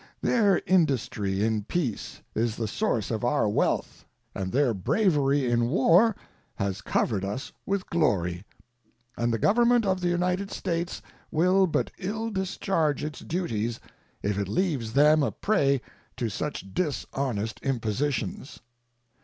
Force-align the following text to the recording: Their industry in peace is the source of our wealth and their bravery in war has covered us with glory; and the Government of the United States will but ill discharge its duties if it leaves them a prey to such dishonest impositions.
Their 0.21 0.63
industry 0.65 1.43
in 1.43 1.65
peace 1.65 2.21
is 2.33 2.55
the 2.55 2.67
source 2.67 3.11
of 3.11 3.23
our 3.23 3.47
wealth 3.47 4.03
and 4.33 4.51
their 4.51 4.73
bravery 4.73 5.45
in 5.47 5.69
war 5.69 6.15
has 6.55 6.81
covered 6.81 7.23
us 7.23 7.51
with 7.67 7.87
glory; 7.91 8.43
and 9.15 9.31
the 9.31 9.37
Government 9.37 9.85
of 9.85 10.01
the 10.01 10.07
United 10.07 10.49
States 10.49 11.03
will 11.29 11.67
but 11.67 11.91
ill 11.99 12.31
discharge 12.31 13.03
its 13.03 13.19
duties 13.19 13.79
if 14.23 14.39
it 14.39 14.47
leaves 14.47 14.93
them 14.93 15.21
a 15.21 15.31
prey 15.31 15.81
to 16.17 16.29
such 16.29 16.73
dishonest 16.73 17.59
impositions. 17.61 18.59